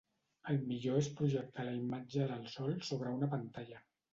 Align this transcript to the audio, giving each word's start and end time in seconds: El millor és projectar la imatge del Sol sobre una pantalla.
El 0.53 0.55
millor 0.69 0.97
és 1.01 1.09
projectar 1.19 1.67
la 1.69 1.75
imatge 1.81 2.27
del 2.35 2.51
Sol 2.55 2.77
sobre 2.89 3.17
una 3.21 3.31
pantalla. 3.37 3.87